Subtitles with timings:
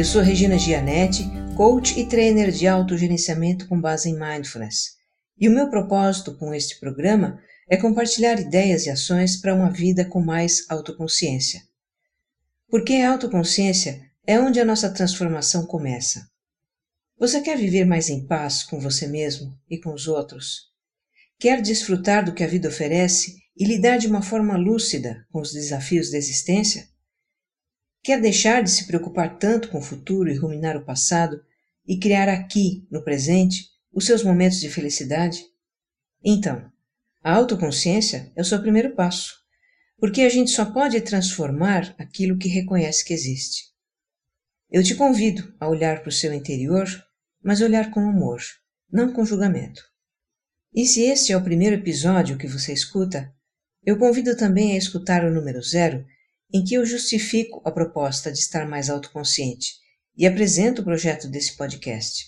[0.00, 1.24] Eu sou Regina Gianetti,
[1.54, 4.96] coach e trainer de autogerenciamento com base em mindfulness.
[5.38, 7.38] E o meu propósito com este programa
[7.68, 11.60] é compartilhar ideias e ações para uma vida com mais autoconsciência.
[12.70, 16.26] Porque a autoconsciência é onde a nossa transformação começa.
[17.18, 20.70] Você quer viver mais em paz com você mesmo e com os outros?
[21.38, 25.52] Quer desfrutar do que a vida oferece e lidar de uma forma lúcida com os
[25.52, 26.88] desafios da existência?
[28.02, 31.42] Quer deixar de se preocupar tanto com o futuro e ruminar o passado
[31.86, 35.44] e criar aqui, no presente, os seus momentos de felicidade?
[36.24, 36.70] Então,
[37.22, 39.34] a autoconsciência é o seu primeiro passo,
[39.98, 43.64] porque a gente só pode transformar aquilo que reconhece que existe.
[44.70, 46.86] Eu te convido a olhar para o seu interior,
[47.42, 48.40] mas olhar com amor,
[48.90, 49.82] não com julgamento.
[50.72, 53.34] E se este é o primeiro episódio que você escuta,
[53.84, 56.06] eu convido também a escutar o número zero
[56.52, 59.74] em que eu justifico a proposta de estar mais autoconsciente
[60.16, 62.26] e apresento o projeto desse podcast.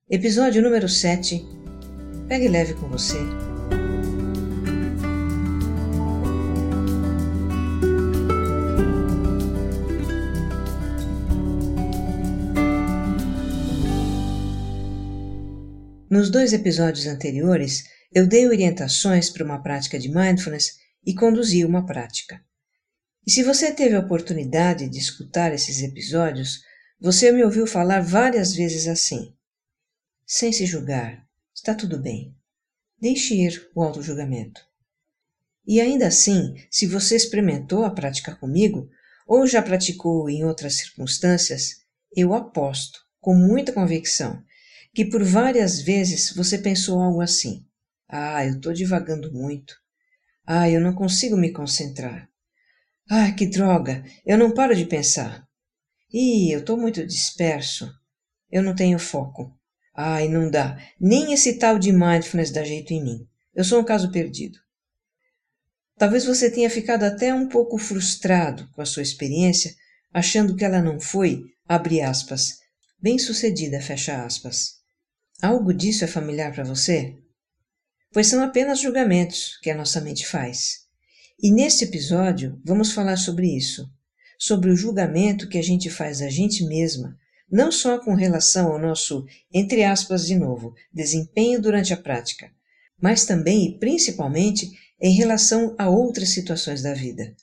[0.09, 1.41] Episódio número 7.
[2.27, 3.48] Pegue leve com você
[16.19, 21.85] Nos dois episódios anteriores, eu dei orientações para uma prática de mindfulness e conduzi uma
[21.85, 22.43] prática.
[23.25, 26.59] E se você teve a oportunidade de escutar esses episódios,
[26.99, 29.33] você me ouviu falar várias vezes assim:
[30.27, 32.35] sem se julgar, está tudo bem.
[32.99, 34.59] Deixe ir o auto-julgamento.
[35.65, 38.89] E ainda assim, se você experimentou a prática comigo,
[39.25, 41.77] ou já praticou em outras circunstâncias,
[42.13, 44.43] eu aposto, com muita convicção,
[44.93, 47.65] que por várias vezes você pensou algo assim:
[48.07, 49.75] Ah, eu estou divagando muito.
[50.45, 52.27] Ah, eu não consigo me concentrar.
[53.09, 54.03] Ah, que droga!
[54.25, 55.47] Eu não paro de pensar.
[56.11, 57.91] Ih, eu estou muito disperso.
[58.51, 59.55] Eu não tenho foco.
[59.95, 60.77] Ai, não dá.
[60.99, 63.27] Nem esse tal de mindfulness dá jeito em mim.
[63.53, 64.57] Eu sou um caso perdido.
[65.97, 69.75] Talvez você tenha ficado até um pouco frustrado com a sua experiência,
[70.13, 72.59] achando que ela não foi, abre aspas,
[73.01, 74.78] bem sucedida, fecha aspas.
[75.41, 77.15] Algo disso é familiar para você?
[78.11, 80.79] Pois são apenas julgamentos que a nossa mente faz.
[81.41, 83.89] E neste episódio vamos falar sobre isso,
[84.37, 87.17] sobre o julgamento que a gente faz a gente mesma,
[87.49, 92.51] não só com relação ao nosso, entre aspas de novo, desempenho durante a prática,
[93.01, 94.69] mas também e principalmente
[95.01, 97.33] em relação a outras situações da vida.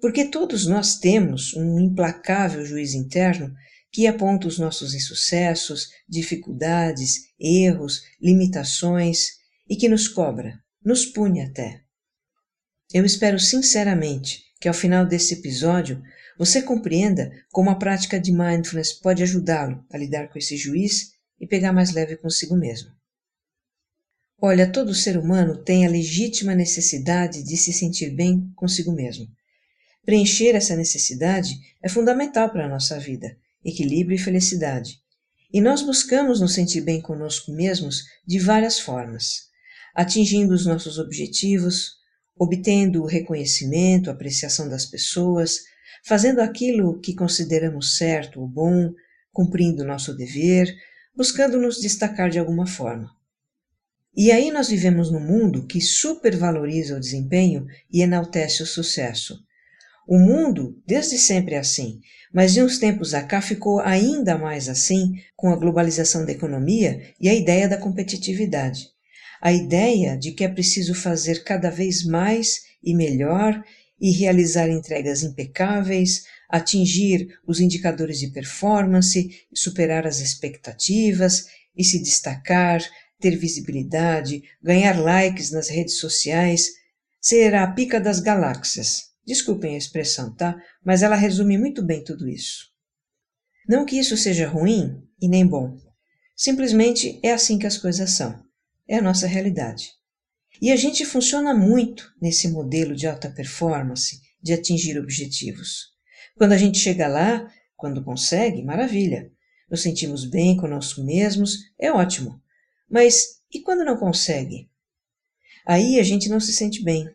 [0.00, 3.54] Porque todos nós temos um implacável juiz interno
[3.92, 11.82] que aponta os nossos insucessos, dificuldades, erros, limitações e que nos cobra, nos pune até.
[12.92, 16.02] Eu espero sinceramente que ao final desse episódio
[16.38, 21.46] você compreenda como a prática de mindfulness pode ajudá-lo a lidar com esse juiz e
[21.46, 22.90] pegar mais leve consigo mesmo.
[24.40, 29.28] Olha, todo ser humano tem a legítima necessidade de se sentir bem consigo mesmo.
[30.04, 34.98] Preencher essa necessidade é fundamental para a nossa vida equilíbrio e felicidade.
[35.52, 39.48] E nós buscamos nos sentir bem conosco mesmos de várias formas,
[39.94, 41.92] atingindo os nossos objetivos,
[42.38, 45.58] obtendo o reconhecimento, a apreciação das pessoas,
[46.04, 48.92] fazendo aquilo que consideramos certo ou bom,
[49.32, 50.74] cumprindo nosso dever,
[51.14, 53.10] buscando nos destacar de alguma forma.
[54.16, 59.38] E aí nós vivemos num mundo que supervaloriza o desempenho e enaltece o sucesso.
[60.10, 62.00] O mundo desde sempre é assim,
[62.34, 67.14] mas de uns tempos a cá ficou ainda mais assim com a globalização da economia
[67.20, 68.88] e a ideia da competitividade.
[69.40, 73.62] A ideia de que é preciso fazer cada vez mais e melhor
[74.00, 81.46] e realizar entregas impecáveis, atingir os indicadores de performance, superar as expectativas
[81.76, 82.82] e se destacar,
[83.20, 86.66] ter visibilidade, ganhar likes nas redes sociais,
[87.20, 89.09] ser a pica das galáxias.
[89.30, 90.60] Desculpem a expressão, tá?
[90.84, 92.64] Mas ela resume muito bem tudo isso.
[93.68, 95.78] Não que isso seja ruim e nem bom.
[96.34, 98.44] Simplesmente é assim que as coisas são.
[98.88, 99.92] É a nossa realidade.
[100.60, 105.92] E a gente funciona muito nesse modelo de alta performance, de atingir objetivos.
[106.36, 109.30] Quando a gente chega lá, quando consegue, maravilha.
[109.70, 112.42] Nos sentimos bem conosco mesmos, é ótimo.
[112.90, 114.68] Mas e quando não consegue?
[115.64, 117.08] Aí a gente não se sente bem,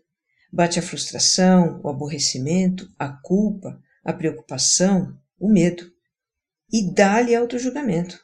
[0.56, 5.92] Bate a frustração, o aborrecimento, a culpa, a preocupação, o medo.
[6.72, 8.18] e dá-lhe auto-julgamento.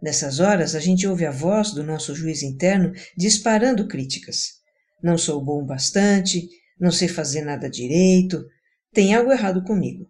[0.00, 4.60] Nessas horas, a gente ouve a voz do nosso juiz interno disparando críticas.
[5.02, 6.48] Não sou bom bastante,
[6.78, 8.46] não sei fazer nada direito,
[8.92, 10.08] tem algo errado comigo.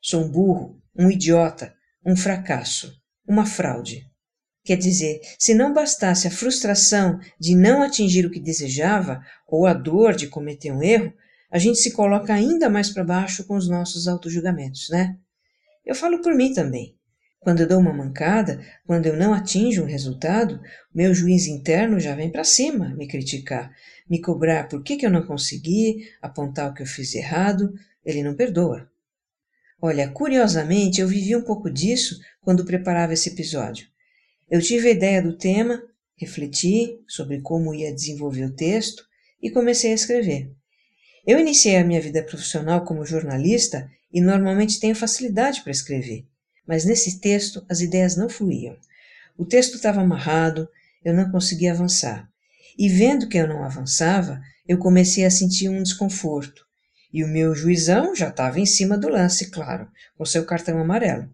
[0.00, 1.72] Sou um burro, um idiota,
[2.04, 2.92] um fracasso,
[3.28, 4.09] uma fraude.
[4.64, 9.72] Quer dizer, se não bastasse a frustração de não atingir o que desejava ou a
[9.72, 11.12] dor de cometer um erro,
[11.50, 15.16] a gente se coloca ainda mais para baixo com os nossos autojulgamentos, né?
[15.84, 16.94] Eu falo por mim também.
[17.40, 20.60] Quando eu dou uma mancada, quando eu não atinjo um resultado,
[20.94, 23.72] meu juiz interno já vem para cima me criticar,
[24.08, 27.72] me cobrar por que, que eu não consegui, apontar o que eu fiz errado.
[28.04, 28.90] Ele não perdoa.
[29.80, 33.89] Olha, curiosamente, eu vivi um pouco disso quando preparava esse episódio.
[34.50, 35.80] Eu tive a ideia do tema,
[36.16, 39.04] refleti sobre como ia desenvolver o texto
[39.40, 40.50] e comecei a escrever.
[41.24, 46.26] Eu iniciei a minha vida profissional como jornalista e normalmente tenho facilidade para escrever,
[46.66, 48.76] mas nesse texto as ideias não fluíam.
[49.38, 50.68] O texto estava amarrado,
[51.04, 52.28] eu não conseguia avançar.
[52.76, 56.66] E vendo que eu não avançava, eu comecei a sentir um desconforto.
[57.12, 61.28] E o meu juizão já estava em cima do lance, claro, com seu cartão amarelo.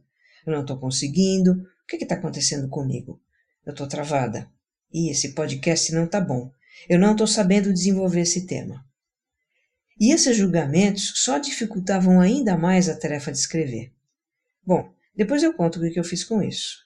[0.47, 1.67] Eu não estou conseguindo.
[1.87, 3.23] O que está acontecendo comigo?
[3.65, 4.51] Eu estou travada.
[4.93, 6.51] E esse podcast não está bom.
[6.89, 8.85] Eu não estou sabendo desenvolver esse tema.
[9.99, 13.93] E esses julgamentos só dificultavam ainda mais a tarefa de escrever.
[14.65, 16.85] Bom, depois eu conto o que eu fiz com isso.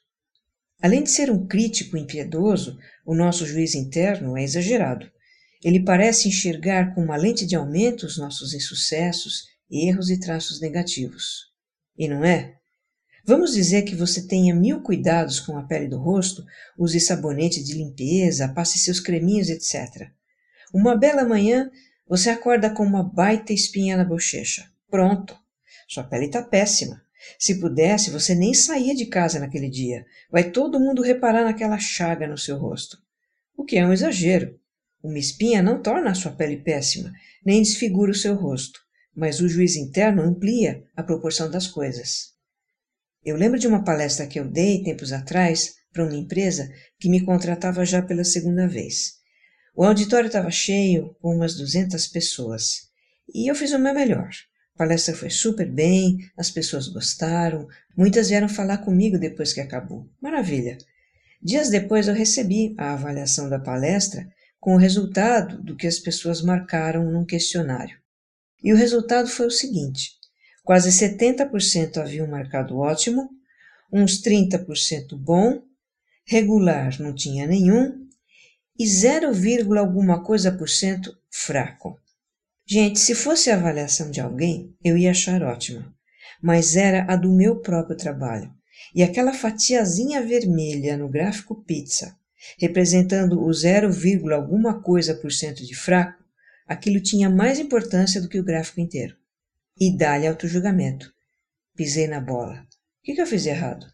[0.83, 5.11] Além de ser um crítico impiedoso, o nosso juiz interno é exagerado.
[5.65, 11.51] Ele parece enxergar com uma lente de aumento os nossos insucessos, erros e traços negativos.
[11.97, 12.60] E não é?
[13.25, 16.45] Vamos dizer que você tenha mil cuidados com a pele do rosto,
[16.79, 20.11] use sabonete de limpeza, passe seus creminhos, etc.
[20.73, 21.71] Uma bela manhã,
[22.09, 24.71] você acorda com uma baita espinha na bochecha.
[24.91, 25.37] Pronto!
[25.89, 27.03] Sua pele está péssima.
[27.39, 30.07] Se pudesse, você nem saía de casa naquele dia.
[30.31, 32.99] Vai todo mundo reparar naquela chaga no seu rosto.
[33.57, 34.59] O que é um exagero.
[35.03, 37.13] Uma espinha não torna a sua pele péssima,
[37.45, 38.81] nem desfigura o seu rosto,
[39.15, 42.35] mas o juiz interno amplia a proporção das coisas.
[43.25, 47.21] Eu lembro de uma palestra que eu dei tempos atrás para uma empresa que me
[47.21, 49.21] contratava já pela segunda vez.
[49.75, 52.89] O auditório estava cheio, com umas 200 pessoas,
[53.33, 54.31] e eu fiz o meu melhor.
[54.75, 60.09] A palestra foi super bem, as pessoas gostaram, muitas vieram falar comigo depois que acabou.
[60.21, 60.79] Maravilha!
[61.43, 64.27] Dias depois eu recebi a avaliação da palestra
[64.59, 67.99] com o resultado do que as pessoas marcaram num questionário.
[68.63, 70.20] E o resultado foi o seguinte:
[70.71, 73.29] quase 70% haviam marcado ótimo,
[73.93, 75.61] uns 30% bom,
[76.25, 78.07] regular não tinha nenhum
[78.79, 79.33] e 0,
[79.77, 81.99] alguma coisa por cento fraco.
[82.65, 85.93] Gente, se fosse a avaliação de alguém, eu ia achar ótima,
[86.41, 88.49] mas era a do meu próprio trabalho.
[88.95, 92.17] E aquela fatiazinha vermelha no gráfico pizza
[92.61, 93.91] representando o 0,
[94.33, 96.23] alguma coisa por cento de fraco,
[96.65, 99.19] aquilo tinha mais importância do que o gráfico inteiro.
[99.81, 101.11] E dá-lhe auto-julgamento.
[101.75, 102.61] Pisei na bola.
[102.61, 103.87] O que, que eu fiz errado?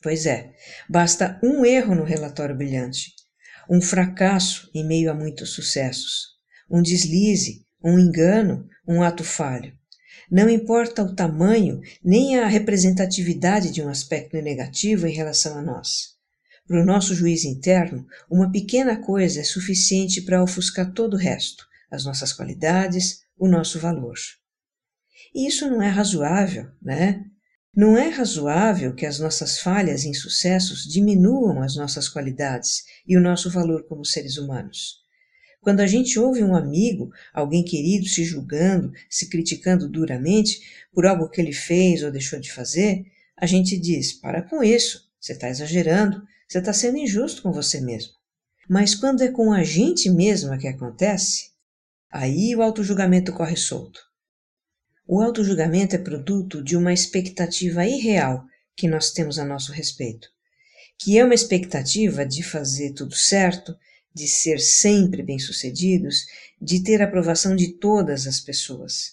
[0.00, 0.54] Pois é,
[0.88, 3.12] basta um erro no relatório brilhante,
[3.68, 6.28] um fracasso em meio a muitos sucessos,
[6.70, 9.76] um deslize, um engano, um ato falho.
[10.30, 16.16] Não importa o tamanho nem a representatividade de um aspecto negativo em relação a nós.
[16.66, 21.66] Para o nosso juiz interno, uma pequena coisa é suficiente para ofuscar todo o resto,
[21.90, 24.16] as nossas qualidades, o nosso valor.
[25.36, 27.22] E isso não é razoável, né?
[27.76, 33.20] Não é razoável que as nossas falhas e insucessos diminuam as nossas qualidades e o
[33.20, 35.04] nosso valor como seres humanos.
[35.60, 40.58] Quando a gente ouve um amigo, alguém querido, se julgando, se criticando duramente
[40.94, 43.04] por algo que ele fez ou deixou de fazer,
[43.36, 47.78] a gente diz: para com isso, você está exagerando, você está sendo injusto com você
[47.78, 48.14] mesmo.
[48.66, 51.50] Mas quando é com a gente mesma que acontece,
[52.10, 54.00] aí o autojulgamento corre solto.
[55.08, 58.44] O autojulgamento é produto de uma expectativa irreal
[58.76, 60.28] que nós temos a nosso respeito,
[60.98, 63.76] que é uma expectativa de fazer tudo certo,
[64.12, 66.24] de ser sempre bem-sucedidos,
[66.60, 69.12] de ter aprovação de todas as pessoas.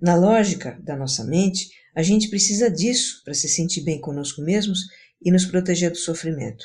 [0.00, 4.82] Na lógica da nossa mente, a gente precisa disso para se sentir bem conosco mesmos
[5.20, 6.64] e nos proteger do sofrimento.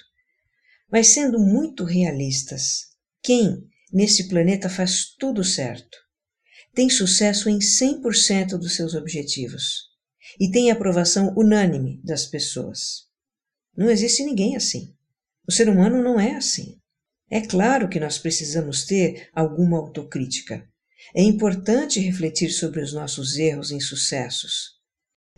[0.92, 2.90] Mas sendo muito realistas,
[3.24, 5.98] quem nesse planeta faz tudo certo,
[6.80, 9.90] tem sucesso em 100% dos seus objetivos
[10.40, 13.02] e tem aprovação unânime das pessoas.
[13.76, 14.96] Não existe ninguém assim.
[15.46, 16.80] O ser humano não é assim.
[17.30, 20.66] É claro que nós precisamos ter alguma autocrítica.
[21.14, 24.80] É importante refletir sobre os nossos erros e insucessos.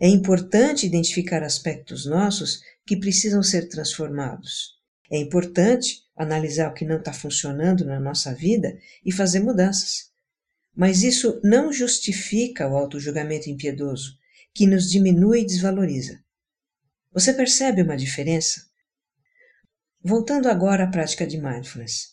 [0.00, 4.78] É importante identificar aspectos nossos que precisam ser transformados.
[5.10, 10.11] É importante analisar o que não está funcionando na nossa vida e fazer mudanças.
[10.74, 14.16] Mas isso não justifica o auto-julgamento impiedoso,
[14.54, 16.22] que nos diminui e desvaloriza.
[17.12, 18.66] Você percebe uma diferença?
[20.02, 22.12] Voltando agora à prática de mindfulness.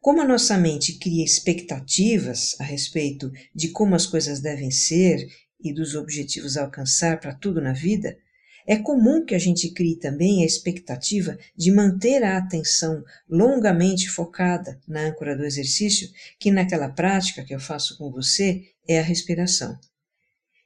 [0.00, 5.26] Como a nossa mente cria expectativas a respeito de como as coisas devem ser
[5.58, 8.18] e dos objetivos a alcançar para tudo na vida,
[8.66, 14.80] é comum que a gente crie também a expectativa de manter a atenção longamente focada
[14.88, 19.78] na âncora do exercício, que naquela prática que eu faço com você é a respiração.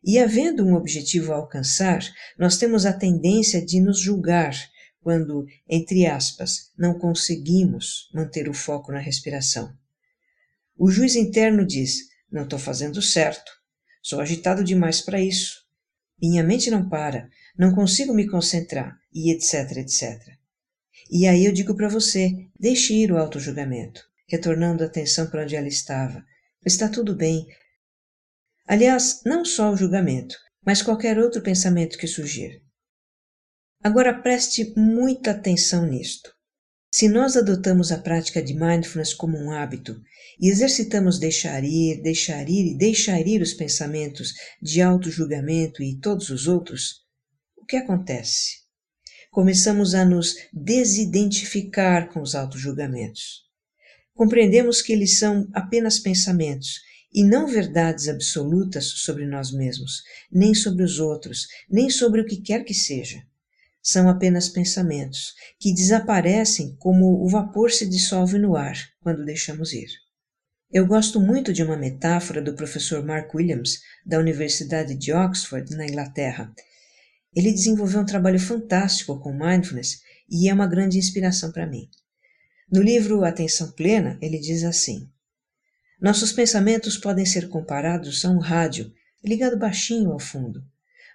[0.04, 2.00] E havendo um objetivo a alcançar,
[2.38, 4.54] nós temos a tendência de nos julgar
[5.00, 9.72] quando, entre aspas, não conseguimos manter o foco na respiração.
[10.76, 13.50] O juiz interno diz: não estou fazendo certo,
[14.02, 15.66] sou agitado demais para isso,
[16.20, 17.28] minha mente não para,
[17.58, 20.18] não consigo me concentrar, e etc, etc.
[21.10, 25.56] E aí eu digo para você: deixe ir o auto-julgamento, retornando a atenção para onde
[25.56, 26.24] ela estava.
[26.64, 27.46] Está tudo bem,
[28.68, 32.62] Aliás, não só o julgamento, mas qualquer outro pensamento que surgir.
[33.82, 36.30] Agora preste muita atenção nisto.
[36.92, 39.98] Se nós adotamos a prática de mindfulness como um hábito
[40.38, 46.28] e exercitamos deixar ir, deixar ir e deixar ir os pensamentos de auto-julgamento e todos
[46.28, 47.06] os outros,
[47.68, 48.62] que acontece?
[49.30, 53.42] Começamos a nos desidentificar com os auto-julgamentos.
[54.14, 56.80] Compreendemos que eles são apenas pensamentos
[57.12, 62.40] e não verdades absolutas sobre nós mesmos, nem sobre os outros, nem sobre o que
[62.40, 63.22] quer que seja.
[63.82, 69.88] São apenas pensamentos que desaparecem como o vapor se dissolve no ar quando deixamos ir.
[70.70, 75.86] Eu gosto muito de uma metáfora do professor Mark Williams, da Universidade de Oxford, na
[75.86, 76.52] Inglaterra.
[77.34, 81.88] Ele desenvolveu um trabalho fantástico com mindfulness e é uma grande inspiração para mim.
[82.70, 85.08] No livro Atenção Plena, ele diz assim:
[86.00, 88.92] nossos pensamentos podem ser comparados a um rádio
[89.24, 90.62] ligado baixinho ao fundo.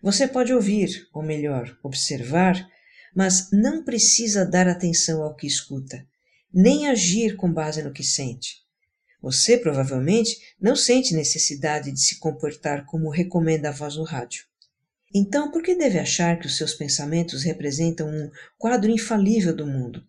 [0.01, 2.67] Você pode ouvir, ou melhor, observar,
[3.15, 6.05] mas não precisa dar atenção ao que escuta,
[6.53, 8.58] nem agir com base no que sente.
[9.22, 14.43] Você provavelmente não sente necessidade de se comportar como recomenda a voz no rádio.
[15.13, 20.03] Então, por que deve achar que os seus pensamentos representam um quadro infalível do mundo?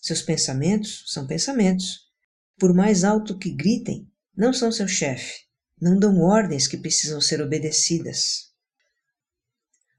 [0.00, 2.08] Seus pensamentos são pensamentos
[2.56, 5.40] por mais alto que gritem, não são seu chefe,
[5.80, 8.48] não dão ordens que precisam ser obedecidas.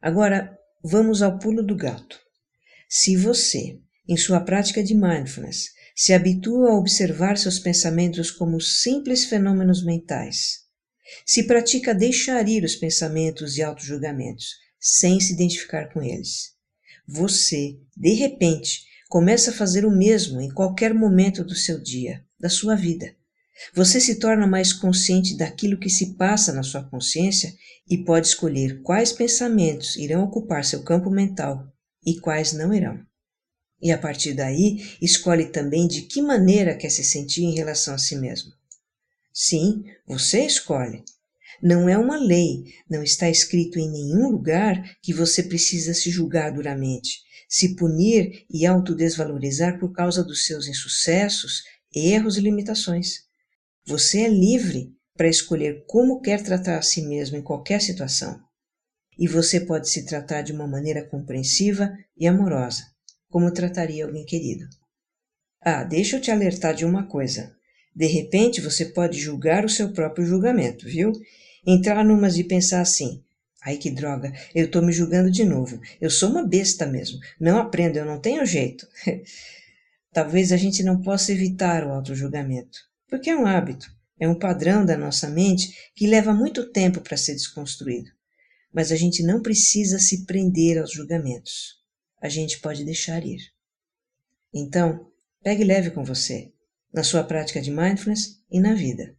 [0.01, 2.17] Agora, vamos ao pulo do gato.
[2.87, 9.25] Se você, em sua prática de mindfulness, se habitua a observar seus pensamentos como simples
[9.25, 10.68] fenômenos mentais,
[11.25, 14.47] se pratica deixar ir os pensamentos e auto-julgamentos,
[14.79, 16.53] sem se identificar com eles,
[17.07, 22.49] você, de repente, começa a fazer o mesmo em qualquer momento do seu dia, da
[22.49, 23.15] sua vida.
[23.73, 27.53] Você se torna mais consciente daquilo que se passa na sua consciência
[27.89, 31.67] e pode escolher quais pensamentos irão ocupar seu campo mental
[32.05, 33.03] e quais não irão.
[33.81, 37.97] E a partir daí, escolhe também de que maneira quer se sentir em relação a
[37.97, 38.51] si mesmo.
[39.33, 41.03] Sim, você escolhe.
[41.61, 46.53] Não é uma lei, não está escrito em nenhum lugar que você precisa se julgar
[46.53, 47.19] duramente,
[47.49, 53.23] se punir e autodesvalorizar por causa dos seus insucessos erros e limitações.
[53.85, 58.39] Você é livre para escolher como quer tratar a si mesmo em qualquer situação.
[59.17, 62.83] E você pode se tratar de uma maneira compreensiva e amorosa,
[63.29, 64.65] como trataria alguém querido.
[65.61, 67.53] Ah, deixa eu te alertar de uma coisa.
[67.99, 71.11] De repente você pode julgar o seu próprio julgamento, viu?
[71.67, 73.21] Entrar numas de pensar assim:
[73.61, 75.81] ai que droga, eu tô me julgando de novo.
[75.99, 77.19] Eu sou uma besta mesmo.
[77.37, 78.87] Não aprendo, eu não tenho jeito.
[80.13, 82.79] Talvez a gente não possa evitar o auto-julgamento,
[83.09, 87.17] porque é um hábito, é um padrão da nossa mente que leva muito tempo para
[87.17, 88.09] ser desconstruído.
[88.73, 91.75] Mas a gente não precisa se prender aos julgamentos.
[92.21, 93.41] A gente pode deixar ir.
[94.53, 95.05] Então,
[95.43, 96.49] pegue leve com você,
[96.93, 99.15] na sua prática de mindfulness e na vida.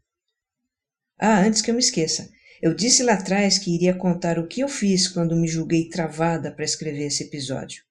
[1.19, 2.31] Ah, antes que eu me esqueça,
[2.62, 6.53] eu disse lá atrás que iria contar o que eu fiz quando me julguei travada
[6.53, 7.83] para escrever esse episódio.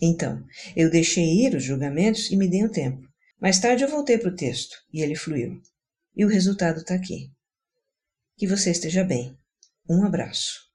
[0.00, 0.44] Então,
[0.76, 3.06] eu deixei ir os julgamentos e me dei um tempo.
[3.40, 5.60] Mais tarde eu voltei para o texto e ele fluiu.
[6.14, 7.30] E o resultado está aqui.
[8.36, 9.36] Que você esteja bem.
[9.88, 10.66] Um abraço.